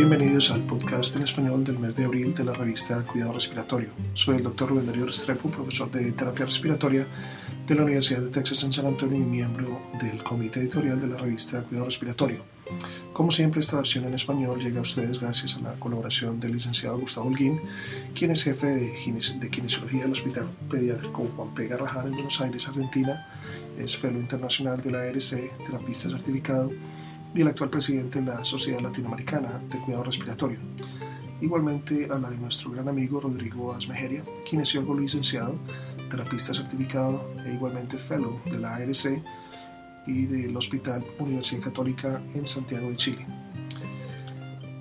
[0.00, 3.90] Bienvenidos al podcast en español del mes de abril de la revista Cuidado Respiratorio.
[4.14, 7.06] Soy el doctor Rubén Darío Restrepo, profesor de terapia respiratoria
[7.68, 11.18] de la Universidad de Texas en San Antonio y miembro del comité editorial de la
[11.18, 12.42] revista Cuidado Respiratorio.
[13.12, 16.98] Como siempre, esta versión en español llega a ustedes gracias a la colaboración del licenciado
[16.98, 17.60] Gustavo Holguín,
[18.14, 21.66] quien es jefe de, de kinesiología del Hospital Pediátrico Juan P.
[21.66, 23.28] Garrahan en Buenos Aires, Argentina,
[23.76, 26.70] es fellow internacional de la ARC, terapista certificado
[27.34, 30.58] y el actual presidente de la Sociedad Latinoamericana de Cuidado Respiratorio.
[31.40, 35.58] Igualmente a la de nuestro gran amigo Rodrigo Asmejeria, kinesiólogo licenciado,
[36.10, 39.22] terapista certificado e igualmente fellow de la ARC
[40.06, 43.26] y del Hospital Universidad Católica en Santiago de Chile.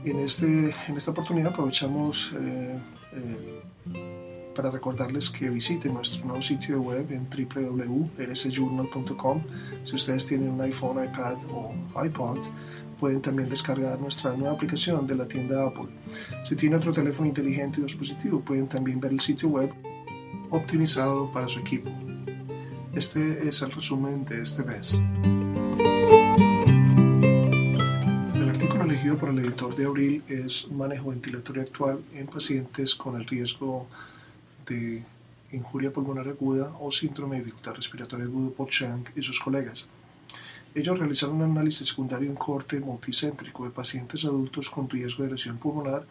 [0.03, 2.77] En, este, en esta oportunidad aprovechamos eh,
[3.13, 3.61] eh,
[4.59, 9.41] para recordarles que visiten nuestro nuevo sitio web en www.rsjournal.com.
[9.85, 11.73] Si ustedes tienen un iPhone, iPad o
[12.03, 12.39] iPod,
[12.99, 15.88] pueden también descargar nuestra nueva aplicación de la tienda Apple.
[16.43, 19.71] Si tienen otro teléfono inteligente y dispositivo, pueden también ver el sitio web
[20.49, 21.89] optimizado para su equipo.
[22.94, 25.01] Este es el resumen de este mes.
[28.35, 33.16] El artículo elegido por el editor de abril es Manejo ventilatorio actual en pacientes con
[33.16, 33.88] el riesgo
[34.70, 35.03] de
[35.52, 39.88] injuria pulmonar aguda o síndrome de dificultad respiratoria aguda por Chang y sus colegas.
[40.75, 45.58] Ellos realizaron un análisis secundario en corte multicéntrico de pacientes adultos con riesgo de lesión
[45.58, 46.06] pulmonar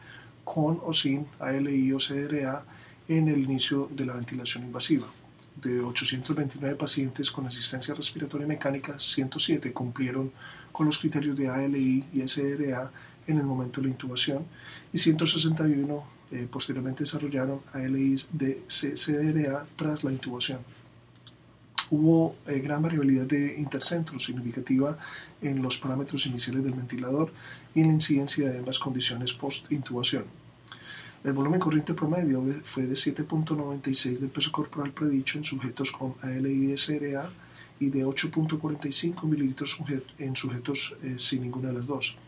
[0.45, 2.65] con o sin ALI o CDRA
[3.07, 5.07] en el inicio de la ventilación invasiva.
[5.55, 10.33] De 829 pacientes con asistencia respiratoria mecánica, 107 cumplieron
[10.73, 12.91] con los criterios de ALI y SDRA
[13.27, 14.45] en el momento de la intubación
[14.93, 20.61] y 161 eh, posteriormente desarrollaron ALIs de CDRA tras la intubación.
[21.91, 24.99] Hubo eh, gran variabilidad de intercentros significativa
[25.41, 27.33] en los parámetros iniciales del ventilador
[27.75, 30.25] y en la incidencia de ambas condiciones post-intubación.
[31.25, 36.67] El volumen corriente promedio fue de 7.96 del peso corporal predicho en sujetos con ALI
[36.67, 37.29] de
[37.81, 39.79] y de 8.45 mililitros
[40.19, 42.19] en sujetos eh, sin ninguna de las dos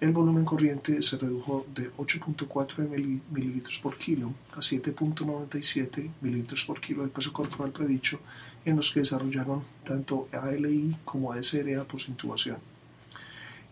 [0.00, 2.88] el volumen corriente se redujo de 8.4
[3.30, 8.18] mililitros por kilo a 7.97 mililitros por kilo del peso corporal predicho
[8.64, 12.58] en los que desarrollaron tanto ALI como ASRA por intubación.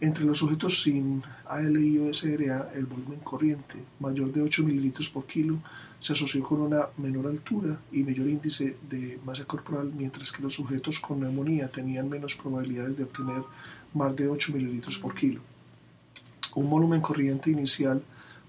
[0.00, 5.26] Entre los sujetos sin ALI o SRA, el volumen corriente mayor de 8 mililitros por
[5.26, 5.58] kilo
[5.98, 10.54] se asoció con una menor altura y mayor índice de masa corporal, mientras que los
[10.54, 13.42] sujetos con neumonía tenían menos probabilidades de obtener
[13.94, 15.40] más de 8 mililitros por kilo.
[16.54, 18.02] Un volumen corriente inicial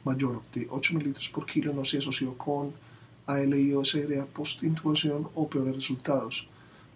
[0.04, 2.74] mayor de 8 mililitros por kilo no se asoció con
[3.28, 6.50] ALI o SDRA post-intubación o peores resultados.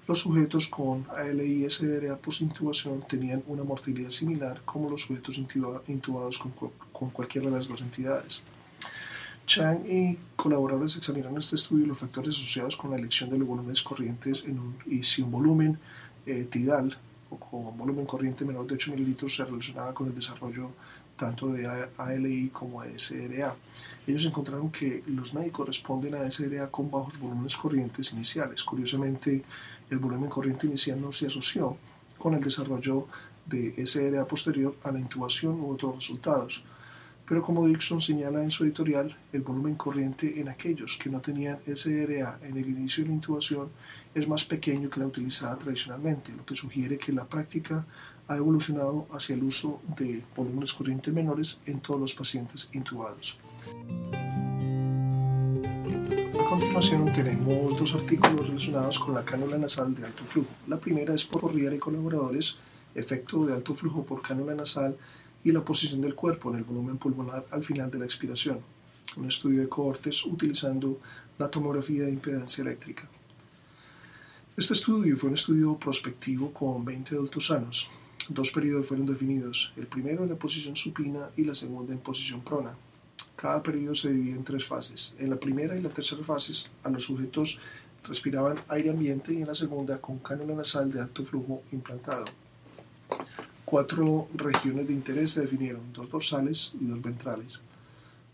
[0.08, 6.40] Los sujetos con ALI y SDRA post-intubación tenían una mortalidad similar como los sujetos intubados
[6.40, 6.52] con,
[6.92, 8.44] con cualquiera de las dos entidades.
[9.46, 13.48] Chang y colaboradores examinaron este estudio y los factores asociados con la elección de los
[13.48, 15.80] volúmenes corrientes en un, y si un volumen
[16.26, 16.98] eh, tidal
[17.30, 20.72] o con volumen corriente menor de 8 mililitros se relacionaba con el desarrollo
[21.18, 21.68] tanto de
[21.98, 23.56] ALI como de SRA.
[24.06, 28.64] Ellos encontraron que los médicos responden a SRA con bajos volúmenes corrientes iniciales.
[28.64, 29.44] Curiosamente,
[29.90, 31.78] el volumen corriente inicial no se asoció
[32.18, 33.08] con el desarrollo
[33.46, 36.64] de SRA posterior a la intubación u otros resultados.
[37.28, 41.60] Pero como Dixon señala en su editorial, el volumen corriente en aquellos que no tenían
[41.66, 43.70] SRA en el inicio de la intubación
[44.16, 47.86] es más pequeño que la utilizada tradicionalmente, lo que sugiere que la práctica
[48.28, 53.38] ha evolucionado hacia el uso de volúmenes corrientes menores en todos los pacientes intubados.
[56.40, 60.50] A continuación tenemos dos artículos relacionados con la cánula nasal de alto flujo.
[60.68, 62.60] La primera es por Riera y colaboradores,
[62.96, 64.96] efecto de alto flujo por cánula nasal
[65.44, 68.60] y la posición del cuerpo en el volumen pulmonar al final de la expiración.
[69.18, 71.00] Un estudio de cohortes utilizando
[71.38, 73.08] la tomografía de impedancia eléctrica.
[74.56, 77.90] Este estudio fue un estudio prospectivo con 20 adultos sanos.
[78.30, 82.42] Dos periodos fueron definidos, el primero en la posición supina y la segunda en posición
[82.42, 82.76] prona.
[83.38, 85.16] Cada periodo se divide en tres fases.
[85.18, 87.62] En la primera y la tercera fases, a los sujetos
[88.04, 92.26] respiraban aire ambiente y en la segunda con cánula nasal de alto flujo implantado.
[93.64, 97.62] Cuatro regiones de interés se definieron, dos dorsales y dos ventrales.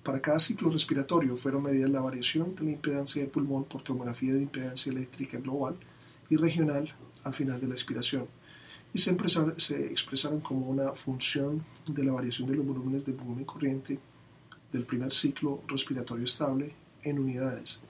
[0.01, 4.34] Para cada ciclo respiratorio fueron medidas la variación de la impedancia de pulmón por tomografía
[4.34, 5.75] de impedancia eléctrica global
[6.31, 6.92] y regional
[7.24, 8.28] al final de la expiración
[8.94, 9.18] y se,
[9.57, 13.98] se expresaron como una función de la variación de los volúmenes de volumen corriente
[14.72, 16.74] del primer ciclo respiratorio estable
[17.04, 17.84] en unidades.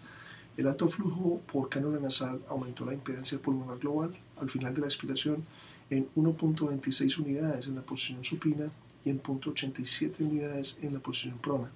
[0.55, 4.87] El alto flujo por cánula nasal aumentó la impedancia pulmonar global al final de la
[4.87, 5.43] expiración
[5.89, 8.69] en 1.26 unidades en la posición supina
[9.03, 11.71] y en 0.87 unidades en la posición prona.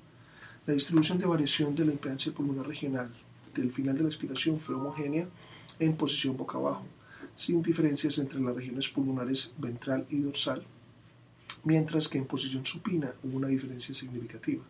[0.65, 3.11] La distribución de variación de la impedancia pulmonar regional
[3.55, 5.27] del final de la expiración fue homogénea
[5.79, 6.85] en posición boca abajo,
[7.37, 10.63] sin diferencias entre las regiones pulmonares ventral y dorsal,
[11.65, 14.63] mientras que en posición supina hubo una diferencia significativa.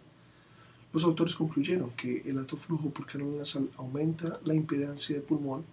[0.92, 5.64] Los autores concluyeron que el alto flujo por canal nasal aumenta la impedancia de pulmón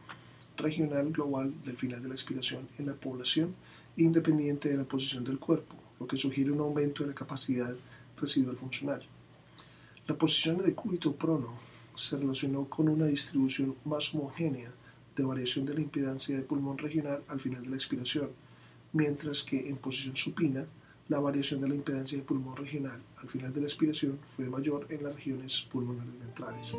[0.57, 3.57] regional global del final de la expiración en la población
[3.97, 7.75] independiente de la posición del cuerpo, lo que sugiere un aumento de la capacidad
[8.21, 9.03] residual funcional.
[10.07, 11.59] La posición de cúbito prono
[11.97, 14.71] se relacionó con una distribución más homogénea
[15.17, 18.31] de variación de la impedancia de pulmón regional al final de la expiración,
[18.93, 20.65] mientras que en posición supina
[21.09, 24.87] la variación de la impedancia de pulmón regional al final de la expiración fue mayor
[24.89, 26.77] en las regiones pulmonares ventrales.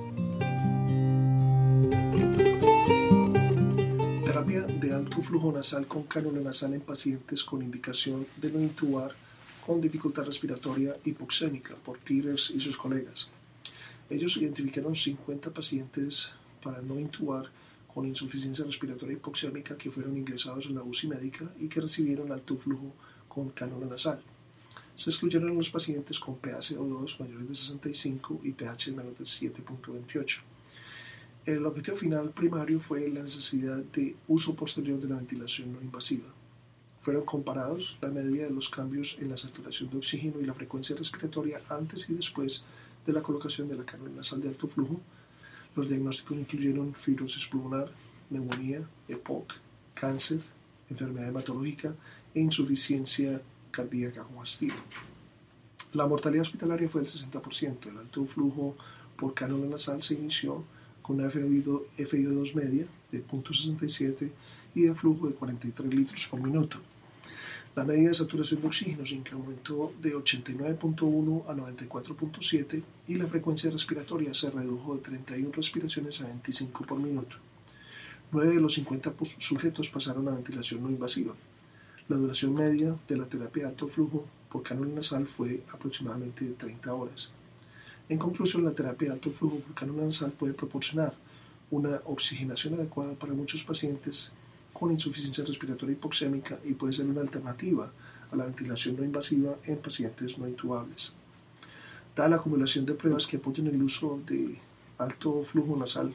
[4.25, 9.11] Terapia de alto flujo nasal con cánula nasal en pacientes con indicación de no intubar
[9.65, 13.31] con dificultad respiratoria hipoxémica por Peters y sus colegas.
[14.09, 17.49] Ellos identificaron 50 pacientes para no intubar
[17.95, 22.57] con insuficiencia respiratoria hipoxémica que fueron ingresados en la UCI médica y que recibieron alto
[22.57, 22.93] flujo
[23.29, 24.21] con cánula nasal.
[24.95, 30.41] Se excluyeron los pacientes con PaCO2 mayores de 65 y pH menor de 7.28.
[31.45, 36.27] El objetivo final primario fue la necesidad de uso posterior de la ventilación no invasiva.
[36.99, 40.97] Fueron comparados la medida de los cambios en la saturación de oxígeno y la frecuencia
[40.97, 42.65] respiratoria antes y después
[43.05, 44.99] de la colocación de la cánula nasal de alto flujo.
[45.75, 47.91] Los diagnósticos incluyeron fibrosis pulmonar,
[48.29, 49.53] neumonía, EPOC,
[49.93, 50.41] cáncer,
[50.89, 51.93] enfermedad hematológica
[52.33, 53.41] e insuficiencia
[53.71, 54.73] cardíaca hastío.
[55.93, 57.87] La mortalidad hospitalaria fue del 60%.
[57.87, 58.75] El alto flujo
[59.17, 60.63] por cánula nasal se inició
[61.01, 64.31] con una FIO2 media de 0.67
[64.73, 66.79] y de flujo de 43 litros por minuto.
[67.75, 73.69] La medida de saturación de oxígeno se incrementó de 89.1 a 94.7 y la frecuencia
[73.69, 77.35] respiratoria se redujo de 31 respiraciones a 25 por minuto.
[78.31, 81.33] 9 de los 50 sujetos pasaron a ventilación no invasiva.
[82.07, 86.53] La duración media de la terapia de alto flujo por cánula nasal fue aproximadamente de
[86.53, 87.33] 30 horas.
[88.07, 91.13] En conclusión, la terapia de alto flujo por cánula nasal puede proporcionar
[91.71, 94.31] una oxigenación adecuada para muchos pacientes
[94.77, 97.89] con insuficiencia respiratoria hipoxémica y puede ser una alternativa
[98.29, 101.13] a la ventilación no invasiva en pacientes no intubables.
[102.13, 104.59] Dada la acumulación de pruebas que apoyan el uso de
[104.97, 106.13] alto flujo nasal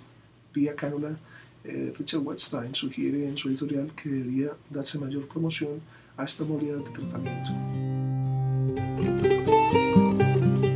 [0.52, 1.18] vía cánula,
[1.64, 5.80] eh, Richard Wetstein sugiere en su editorial que debería darse mayor promoción
[6.18, 7.50] a esta modalidad de tratamiento.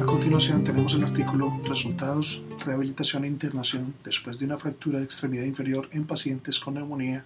[0.02, 5.44] A continuación tenemos el artículo Resultados, rehabilitación e internación después de una fractura de extremidad
[5.44, 7.24] inferior en pacientes con neumonía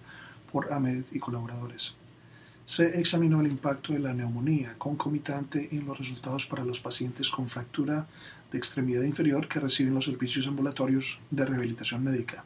[0.51, 1.95] por Ahmed y colaboradores.
[2.65, 7.49] Se examinó el impacto de la neumonía concomitante en los resultados para los pacientes con
[7.49, 8.07] fractura
[8.51, 12.43] de extremidad inferior que reciben los servicios ambulatorios de rehabilitación médica.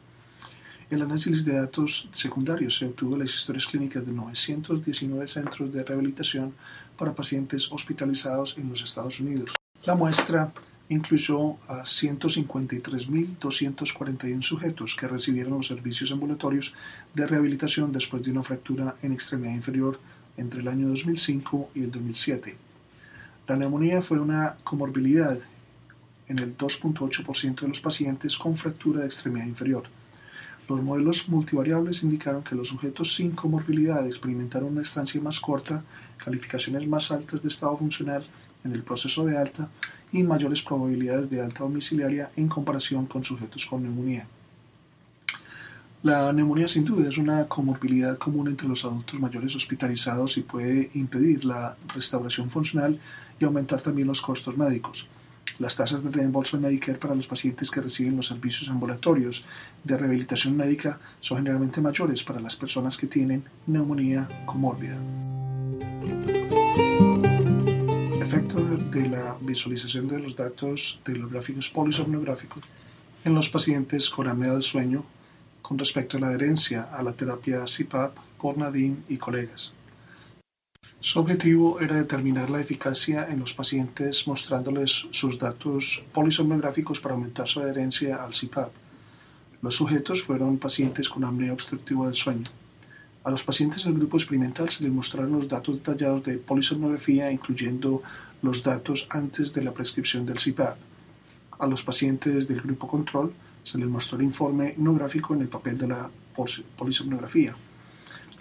[0.90, 6.54] El análisis de datos secundarios se obtuvo las historias clínicas de 919 centros de rehabilitación
[6.96, 9.50] para pacientes hospitalizados en los Estados Unidos.
[9.84, 10.52] La muestra
[10.88, 16.74] incluyó a 153.241 sujetos que recibieron los servicios ambulatorios
[17.14, 19.98] de rehabilitación después de una fractura en extremidad inferior
[20.36, 22.56] entre el año 2005 y el 2007.
[23.46, 25.38] La neumonía fue una comorbilidad
[26.28, 29.84] en el 2.8% de los pacientes con fractura de extremidad inferior.
[30.68, 35.84] Los modelos multivariables indicaron que los sujetos sin comorbilidad experimentaron una estancia más corta,
[36.16, 38.24] calificaciones más altas de estado funcional
[38.64, 39.68] en el proceso de alta
[40.14, 44.26] y mayores probabilidades de alta domiciliaria en comparación con sujetos con neumonía.
[46.04, 50.90] La neumonía sin duda es una comorbilidad común entre los adultos mayores hospitalizados y puede
[50.94, 53.00] impedir la restauración funcional
[53.40, 55.08] y aumentar también los costos médicos.
[55.58, 59.46] Las tasas de reembolso de Medicare para los pacientes que reciben los servicios ambulatorios
[59.82, 64.98] de rehabilitación médica son generalmente mayores para las personas que tienen neumonía comórbida.
[68.94, 72.62] De la visualización de los datos de los gráficos polisomnográficos
[73.24, 75.04] en los pacientes con apnea del sueño
[75.62, 79.74] con respecto a la adherencia a la terapia CPAP por Nadine y colegas.
[81.00, 87.48] Su objetivo era determinar la eficacia en los pacientes mostrándoles sus datos polisomnográficos para aumentar
[87.48, 88.70] su adherencia al CPAP.
[89.60, 92.44] Los sujetos fueron pacientes con apnea obstructiva del sueño.
[93.24, 98.02] A los pacientes del grupo experimental se les mostraron los datos detallados de polisomnografía, incluyendo
[98.44, 100.76] los datos antes de la prescripción del CPAP.
[101.58, 103.32] A los pacientes del grupo control
[103.62, 106.10] se les mostró el informe no gráfico en el papel de la
[106.76, 107.56] polisomnografía.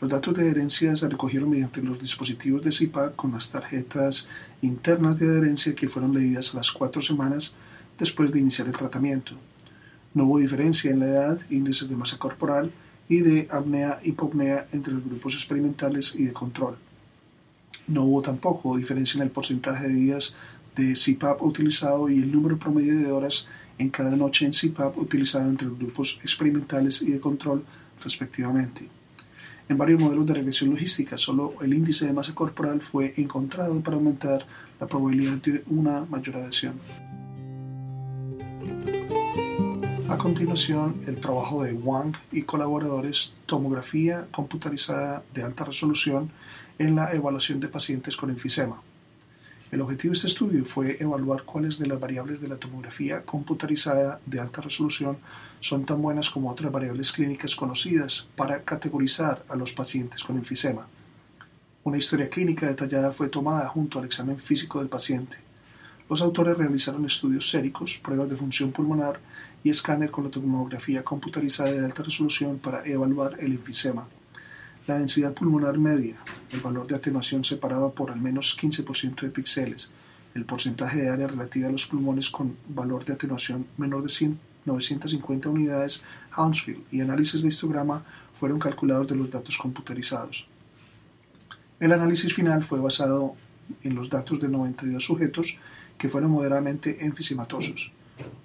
[0.01, 4.27] Los datos de adherencia se recogieron mediante los dispositivos de CPAP con las tarjetas
[4.61, 7.55] internas de adherencia que fueron leídas a las cuatro semanas
[7.97, 9.35] después de iniciar el tratamiento.
[10.13, 12.73] No hubo diferencia en la edad, índices de masa corporal
[13.07, 16.75] y de apnea-hipopnea entre los grupos experimentales y de control.
[17.87, 20.35] No hubo tampoco diferencia en el porcentaje de días
[20.75, 25.49] de CPAP utilizado y el número promedio de horas en cada noche en CPAP utilizado
[25.49, 27.63] entre los grupos experimentales y de control,
[28.03, 28.87] respectivamente.
[29.69, 33.95] En varios modelos de regresión logística, solo el índice de masa corporal fue encontrado para
[33.95, 34.45] aumentar
[34.79, 36.73] la probabilidad de una mayor adhesión.
[40.09, 46.29] A continuación, el trabajo de Wang y colaboradores, tomografía computarizada de alta resolución
[46.79, 48.81] en la evaluación de pacientes con enfisema.
[49.73, 54.19] El objetivo de este estudio fue evaluar cuáles de las variables de la tomografía computarizada
[54.23, 55.17] de alta resolución
[55.61, 60.85] son tan buenas como otras variables clínicas conocidas para categorizar a los pacientes con enfisema.
[61.85, 65.37] Una historia clínica detallada fue tomada junto al examen físico del paciente.
[66.07, 69.19] Los autores realizaron estudios séricos, pruebas de función pulmonar
[69.63, 74.07] y escáner con la tomografía computarizada de alta resolución para evaluar el enfisema.
[74.85, 76.17] La densidad pulmonar media,
[76.51, 79.91] el valor de atenuación separado por al menos 15% de píxeles,
[80.35, 84.35] el porcentaje de área relativa a los pulmones con valor de atenuación menor de
[84.65, 88.03] 950 unidades Hounsfield y análisis de histograma
[88.39, 90.47] fueron calculados de los datos computarizados.
[91.79, 93.35] El análisis final fue basado
[93.83, 95.59] en los datos de 92 sujetos
[95.97, 97.91] que fueron moderadamente enfisematosos.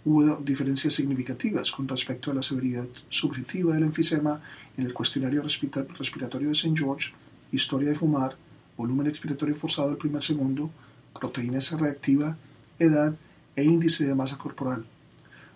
[0.05, 4.41] Hubo diferencias significativas con respecto a la severidad subjetiva del enfisema
[4.77, 6.75] en el cuestionario respiratorio de St.
[6.77, 7.13] George,
[7.53, 8.37] historia de fumar,
[8.77, 10.71] volumen expiratorio forzado del primer segundo,
[11.19, 12.37] proteína S reactiva,
[12.79, 13.15] edad
[13.57, 14.87] e índice de masa corporal.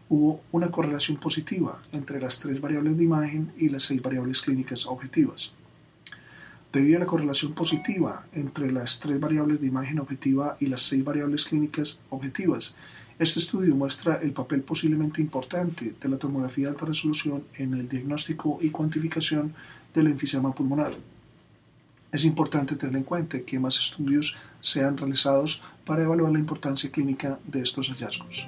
[0.08, 4.86] Hubo una correlación positiva entre las tres variables de imagen y las seis variables clínicas
[4.86, 5.54] objetivas.
[6.72, 11.04] Debido a la correlación positiva entre las tres variables de imagen objetiva y las seis
[11.04, 12.74] variables clínicas objetivas,
[13.18, 17.88] este estudio muestra el papel posiblemente importante de la tomografía de alta resolución en el
[17.88, 19.54] diagnóstico y cuantificación
[19.94, 20.94] del enfisema pulmonar.
[22.10, 27.38] Es importante tener en cuenta que más estudios sean realizados para evaluar la importancia clínica
[27.46, 28.46] de estos hallazgos.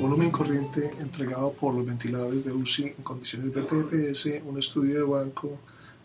[0.00, 5.58] Volumen corriente entregado por los ventiladores de UCI en condiciones BTPS, un estudio de banco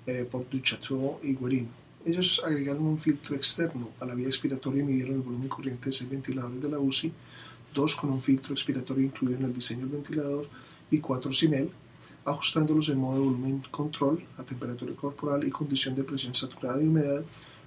[0.05, 1.78] eh, por Duchateau y Guerin.
[2.05, 5.93] Ellos agregaron un filtro externo a la vía expiratoria y midieron el volumen corriente de
[5.93, 7.11] seis ventiladores de la UCI,
[7.73, 10.47] dos con un filtro expiratorio incluido en el diseño del ventilador
[10.89, 11.69] y cuatro sin él,
[12.23, 16.87] ajustándolos en modo de volumen control a temperatura corporal y condición de presión saturada y
[16.87, 17.23] humedad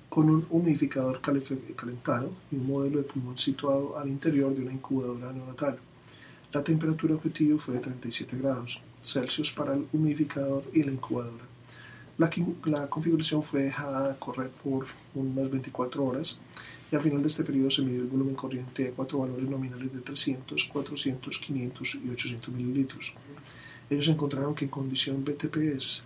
[0.08, 5.32] con un humidificador calentado y un modelo de pulmón situado al interior de una incubadora
[5.32, 5.78] neonatal.
[6.52, 11.51] La temperatura objetivo fue de 37 grados Celsius para el humidificador y la incubadora.
[12.18, 12.30] La,
[12.66, 16.40] la, configuración fue dejada correr por unas 24 horas
[16.90, 19.92] y al final de este periodo se midió el volumen corriente de cuatro valores nominales
[19.92, 23.14] de 300, 400, 500 y 800 mililitros.
[23.88, 26.02] Ellos encontraron que en condición BTPS,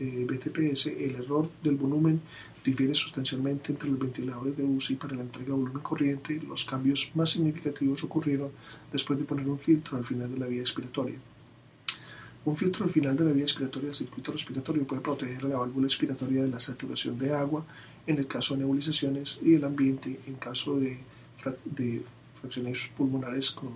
[0.00, 2.20] eh, BTPS el error del volumen
[2.64, 6.40] difiere sustancialmente entre los ventiladores de UCI para la entrega de volumen corriente.
[6.48, 8.50] Los cambios más significativos ocurrieron
[8.90, 11.18] después de poner un filtro al final de la vía expiratoria.
[12.46, 15.58] Un filtro al final de la vía expiratoria del circuito respiratorio puede proteger a la
[15.58, 17.64] válvula expiratoria de la saturación de agua
[18.06, 20.98] en el caso de nebulizaciones y del ambiente en caso de,
[21.64, 22.02] de
[22.40, 23.70] fracciones pulmonares con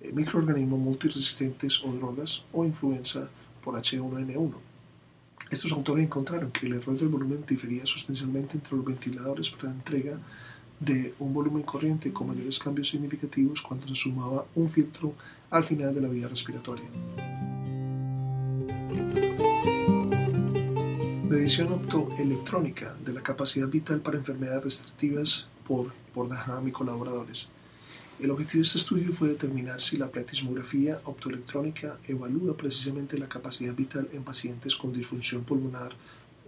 [0.00, 3.30] eh, microorganismos multiresistentes o drogas o influenza
[3.64, 4.52] por H1N1.
[5.50, 9.74] Estos autores encontraron que el error del volumen difería sustancialmente entre los ventiladores para la
[9.74, 10.18] entrega
[10.78, 15.14] de un volumen corriente con mayores cambios significativos cuando se sumaba un filtro
[15.50, 16.86] al final de la vía respiratoria.
[21.32, 25.90] Medición optoelectrónica de la capacidad vital para enfermedades restrictivas por,
[26.28, 27.50] Daham y colaboradores.
[28.20, 33.74] El objetivo de este estudio fue determinar si la platismografía optoelectrónica evalúa precisamente la capacidad
[33.74, 35.94] vital en pacientes con disfunción pulmonar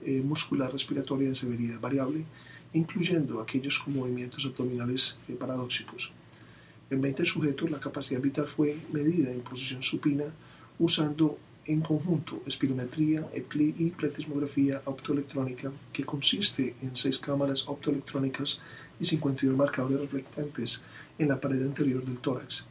[0.04, 2.22] eh, muscular respiratoria de severidad variable,
[2.74, 6.12] incluyendo aquellos con movimientos abdominales eh, paradóxicos.
[6.90, 10.26] En 20 sujetos, la capacidad vital fue medida en posición supina
[10.78, 18.60] usando en conjunto espirometría y pletismografía optoelectrónica, que consiste en seis cámaras optoelectrónicas
[19.00, 20.82] y 52 marcadores reflectantes
[21.18, 22.66] en la pared anterior del tórax.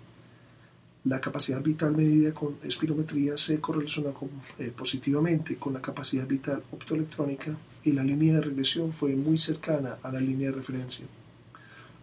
[1.05, 4.11] La capacidad vital medida con espirometría se correlaciona
[4.57, 9.97] eh, positivamente con la capacidad vital optoelectrónica y la línea de regresión fue muy cercana
[10.01, 11.05] a la línea de referencia.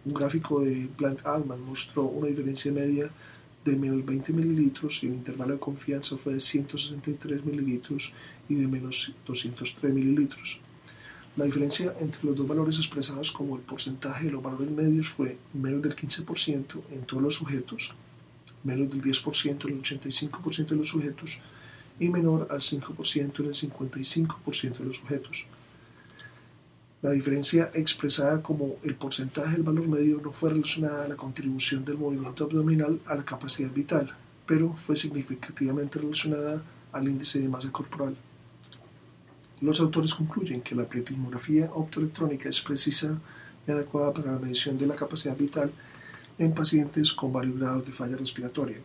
[0.05, 3.09] Un gráfico de Blank Allman mostró una diferencia media
[3.63, 8.13] de menos 20 mililitros y el intervalo de confianza fue de 163 mililitros
[8.49, 10.59] y de menos 203 mililitros.
[11.37, 15.37] La diferencia entre los dos valores expresados como el porcentaje de los valores medios fue
[15.53, 17.93] menos del 15% en todos los sujetos,
[18.63, 21.39] menos del 10% en el 85% de los sujetos
[21.99, 25.45] y menor al 5% en el 55% de los sujetos.
[27.01, 31.83] La diferencia expresada como el porcentaje del valor medio no fue relacionada a la contribución
[31.83, 34.13] del movimiento abdominal a la capacidad vital,
[34.45, 38.15] pero fue significativamente relacionada al índice de masa corporal.
[39.61, 43.19] Los autores concluyen que la pletismografía optoelectrónica es precisa
[43.67, 45.71] y adecuada para la medición de la capacidad vital
[46.37, 48.77] en pacientes con varios grados de falla respiratoria.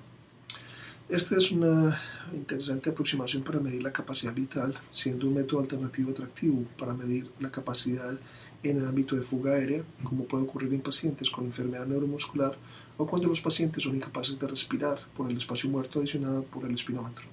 [1.09, 2.01] Esta es una
[2.35, 7.51] interesante aproximación para medir la capacidad vital, siendo un método alternativo atractivo para medir la
[7.51, 8.19] capacidad
[8.63, 12.57] en el ámbito de fuga aérea, como puede ocurrir en pacientes con enfermedad neuromuscular
[12.97, 16.75] o cuando los pacientes son incapaces de respirar por el espacio muerto adicionado por el
[16.75, 17.25] espinómetro.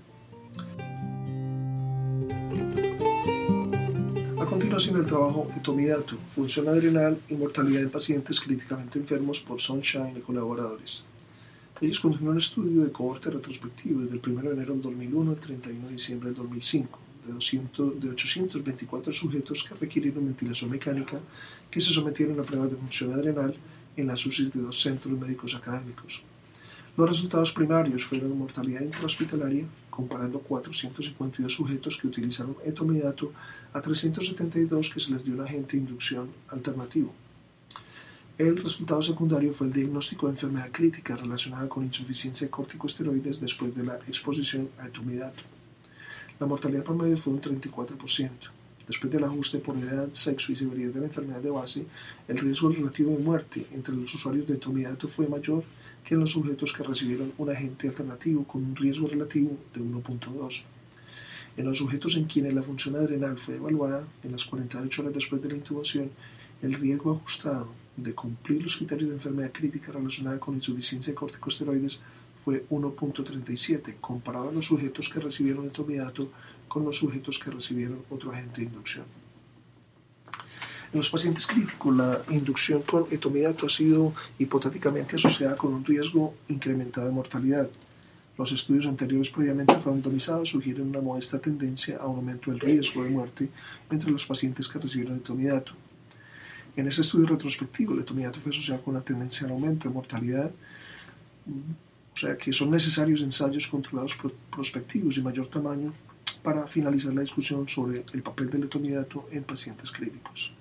[4.54, 10.22] continuación el trabajo Etomidato, función adrenal y mortalidad en pacientes críticamente enfermos por Sunshine y
[10.22, 11.08] colaboradores.
[11.84, 15.38] Ellos condujeron un estudio de cohorte retrospectivo desde el 1 de enero del 2001 al
[15.38, 21.20] 31 de diciembre del 2005 de, 200, de 824 sujetos que requirieron ventilación mecánica
[21.70, 23.54] que se sometieron a pruebas de función adrenal
[23.98, 26.24] en las UCI de dos centros médicos académicos.
[26.96, 33.34] Los resultados primarios fueron mortalidad intrahospitalaria, comparando 452 sujetos que utilizaron etomidato
[33.74, 37.14] a 372 que se les dio un agente de inducción alternativo.
[38.36, 43.76] El resultado secundario fue el diagnóstico de enfermedad crítica relacionada con insuficiencia de corticosteroides después
[43.76, 45.44] de la exposición a etomidato.
[46.40, 48.32] La mortalidad promedio fue un 34%.
[48.88, 51.86] Después del ajuste por edad, sexo y severidad de la enfermedad de base,
[52.28, 55.64] el riesgo relativo de muerte entre los usuarios de etomidato fue mayor
[56.04, 60.64] que en los sujetos que recibieron un agente alternativo con un riesgo relativo de 1.2.
[61.56, 65.40] En los sujetos en quienes la función adrenal fue evaluada, en las 48 horas después
[65.40, 66.10] de la intubación,
[66.64, 72.02] el riesgo ajustado de cumplir los criterios de enfermedad crítica relacionada con insuficiencia de corticosteroides
[72.44, 76.30] fue 1.37, comparado a los sujetos que recibieron etomidato
[76.68, 79.06] con los sujetos que recibieron otro agente de inducción.
[80.92, 86.36] En los pacientes críticos, la inducción con etomidato ha sido hipotéticamente asociada con un riesgo
[86.50, 87.70] incrementado de mortalidad.
[88.38, 93.10] Los estudios anteriores previamente randomizados sugieren una modesta tendencia a un aumento del riesgo de
[93.10, 93.50] muerte
[93.90, 95.74] entre los pacientes que recibieron etomidato.
[96.76, 100.50] En este estudio retrospectivo, el etomidato fue asociado con una tendencia al aumento de mortalidad,
[102.14, 104.18] o sea que son necesarios ensayos controlados
[104.50, 105.94] prospectivos de mayor tamaño
[106.42, 110.54] para finalizar la discusión sobre el papel del etomidato en pacientes críticos.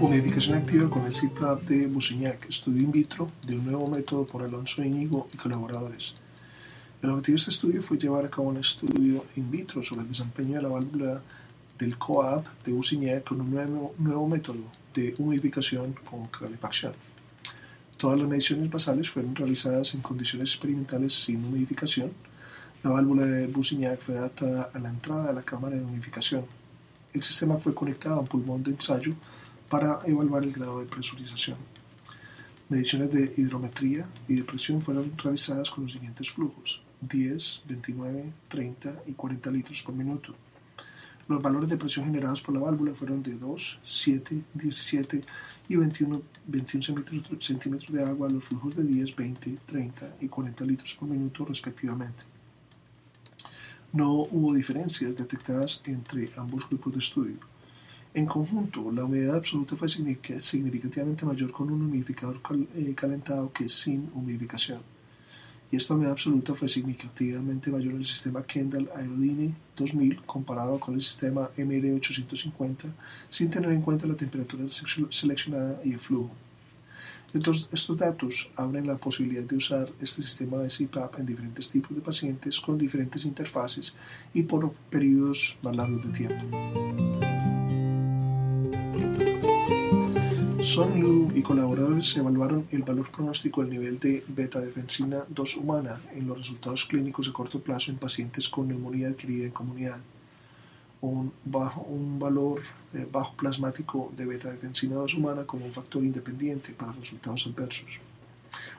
[0.00, 4.42] Humidificación activa con el CIPLAB de Busignac, estudio in vitro de un nuevo método por
[4.42, 6.16] Alonso Íñigo y colaboradores.
[7.02, 10.08] El objetivo de este estudio fue llevar a cabo un estudio in vitro sobre el
[10.08, 11.22] desempeño de la válvula
[11.78, 16.92] del COAP de Busignac con un nuevo, nuevo método de humidificación con calefacción.
[17.96, 22.12] Todas las mediciones basales fueron realizadas en condiciones experimentales sin humidificación.
[22.82, 26.44] La válvula de Busignac fue adaptada a la entrada de la cámara de humidificación.
[27.12, 29.14] El sistema fue conectado a un pulmón de ensayo
[29.70, 31.56] para evaluar el grado de presurización.
[32.68, 39.02] Mediciones de hidrometría y de presión fueron realizadas con los siguientes flujos: 10, 29, 30
[39.06, 40.34] y 40 litros por minuto.
[41.28, 45.24] Los valores de presión generados por la válvula fueron de 2, 7, 17
[45.68, 47.04] y 21, 21
[47.40, 51.44] centímetros de agua a los flujos de 10, 20, 30 y 40 litros por minuto
[51.44, 52.22] respectivamente.
[53.92, 57.38] No hubo diferencias detectadas entre ambos grupos de estudio.
[58.14, 62.40] En conjunto, la humedad absoluta fue significativamente mayor con un humidificador
[62.74, 64.95] eh, calentado que sin humidificación.
[65.70, 70.94] Y esta humedad absoluta fue significativamente mayor en el sistema Kendall Aerodyne 2000 comparado con
[70.94, 72.84] el sistema MR850
[73.28, 74.64] sin tener en cuenta la temperatura
[75.10, 76.30] seleccionada y el flujo.
[77.34, 81.94] Estos, estos datos abren la posibilidad de usar este sistema de CPAP en diferentes tipos
[81.94, 83.96] de pacientes con diferentes interfaces
[84.32, 87.25] y por periodos más largos de tiempo.
[90.66, 96.26] Son Liu y colaboradores evaluaron el valor pronóstico del nivel de beta-defensina 2 humana en
[96.26, 100.00] los resultados clínicos de corto plazo en pacientes con neumonía adquirida en comunidad.
[101.02, 102.62] Un, bajo, un valor
[102.94, 108.00] eh, bajo plasmático de beta-defensina 2 humana como un factor independiente para resultados adversos.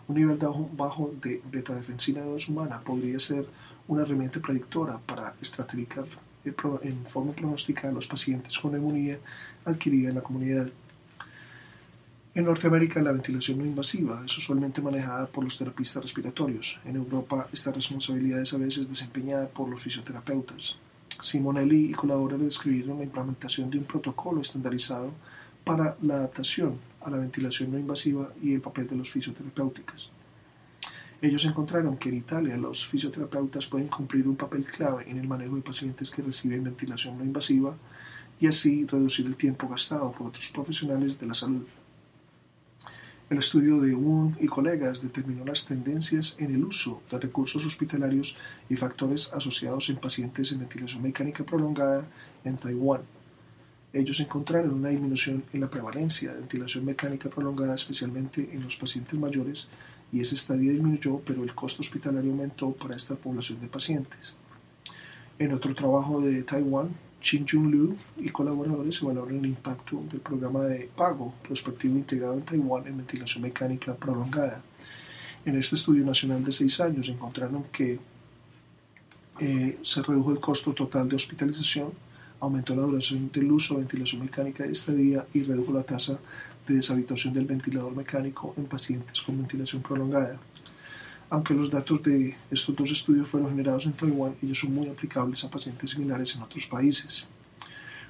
[0.10, 0.38] Un nivel
[0.73, 3.47] bajo de beta-defensina 2 humana podría ser
[3.88, 6.06] una herramienta predictora para estratificar
[6.43, 9.19] en forma pronóstica a los pacientes con neumonía
[9.63, 10.69] adquirida en la comunidad
[12.38, 16.80] En Norteamérica la ventilación no invasiva es usualmente manejada por los terapistas respiratorios.
[16.86, 20.78] En Europa esta responsabilidad es a veces desempeñada por los fisioterapeutas.
[21.19, 25.13] Simonelli y colaboradores describieron la implementación de un protocolo estandarizado
[25.63, 30.12] para la adaptación a la ventilación no invasiva y el papel de los fisioterapéuticas.
[31.19, 35.56] Ellos encontraron que en Italia los fisioterapeutas pueden cumplir un papel clave en el manejo
[35.56, 37.76] de pacientes que reciben ventilación no invasiva
[38.39, 41.65] y así reducir el tiempo gastado por otros profesionales de la salud.
[43.30, 48.38] El estudio de Woon y colegas determinó las tendencias en el uso de recursos hospitalarios
[48.70, 52.08] y factores asociados en pacientes en ventilación mecánica prolongada
[52.46, 53.02] en Taiwán.
[53.92, 59.20] Ellos encontraron una disminución en la prevalencia de ventilación mecánica prolongada, especialmente en los pacientes
[59.20, 59.68] mayores,
[60.13, 64.38] y esa estadía disminuyó, pero el costo hospitalario aumentó para esta población de pacientes.
[65.38, 70.63] En otro trabajo de Taiwán, Chin Jun Liu y colaboradores evaluaron el impacto del programa
[70.63, 74.62] de pago prospectivo integrado en Taiwán en ventilación mecánica prolongada.
[75.45, 77.99] En este estudio nacional de seis años encontraron que
[79.39, 81.91] eh, se redujo el costo total de hospitalización,
[82.39, 86.19] aumentó la duración del uso de ventilación mecánica de estadía y redujo la tasa
[86.67, 90.39] de deshabitación del ventilador mecánico en pacientes con ventilación prolongada.
[91.30, 95.44] Aunque los datos de estos dos estudios fueron generados en Taiwán, ellos son muy aplicables
[95.44, 97.28] a pacientes similares en otros países.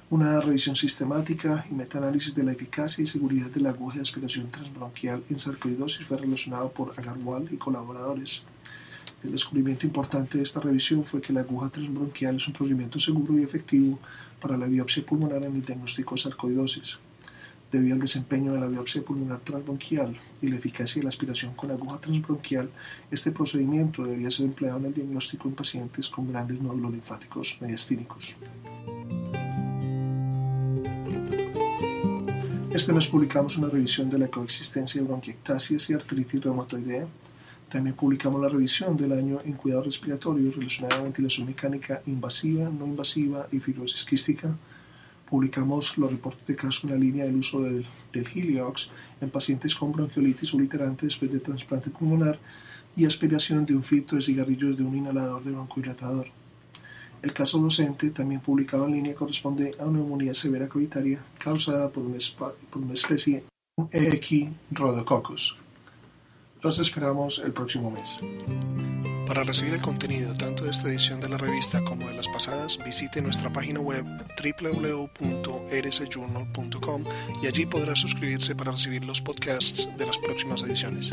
[0.08, 4.50] Una revisión sistemática y metaanálisis de la eficacia y seguridad de la aguja de aspiración
[4.50, 8.44] transbronquial en sarcoidosis fue relacionado por Agarwal y colaboradores.
[9.24, 13.36] El descubrimiento importante de esta revisión fue que la aguja transbronquial es un procedimiento seguro
[13.36, 13.98] y efectivo
[14.40, 17.00] para la biopsia pulmonar en el diagnóstico de sarcoidosis
[17.70, 21.70] debido al desempeño de la biopsia pulmonar transbronquial y la eficacia de la aspiración con
[21.70, 22.70] aguja transbronquial,
[23.10, 28.36] este procedimiento debería ser empleado en el diagnóstico en pacientes con grandes nódulos linfáticos mediastínicos.
[32.72, 37.06] Este mes publicamos una revisión de la coexistencia de bronquiectasias y artritis reumatoidea.
[37.68, 42.86] También publicamos la revisión del año en cuidado respiratorio relacionada a ventilación mecánica invasiva, no
[42.86, 44.54] invasiva y fibrosis quística
[45.28, 50.54] publicamos los reportes de casos en línea del uso del, Heliox en pacientes con bronquiolitis
[50.54, 52.38] obliterante después de trasplante pulmonar
[52.96, 56.26] y aspiración de un filtro de cigarrillos de un inhalador de broncohidratador.
[57.22, 62.04] El caso docente, también publicado en línea, corresponde a una neumonía severa cavitaria causada por
[62.04, 62.18] una,
[62.70, 63.44] por una especie.
[66.62, 68.20] Los esperamos el próximo mes.
[69.28, 72.78] Para recibir el contenido tanto de esta edición de la revista como de las pasadas,
[72.82, 74.02] visite nuestra página web
[74.42, 77.04] www.rsjournal.com
[77.42, 81.12] y allí podrá suscribirse para recibir los podcasts de las próximas ediciones.